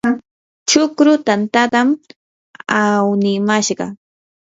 chukru 0.69 1.11
tantatam 1.25 1.87
awnimashqa. 2.81 3.85